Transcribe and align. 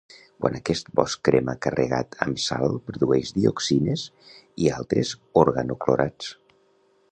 Quan 0.43 0.55
aquest 0.59 0.87
bosc 0.99 1.19
crema 1.27 1.53
carregat 1.65 2.17
amb 2.27 2.41
sal 2.45 2.73
produeix 2.89 3.35
dioxines 3.37 4.07
i 4.65 4.73
altres 4.81 5.15
organoclorats. 5.45 6.35